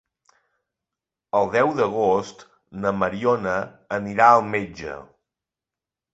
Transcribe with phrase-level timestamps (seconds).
[1.39, 2.41] El deu d'agost
[2.87, 3.55] na Mariona
[4.01, 4.99] anirà al metge.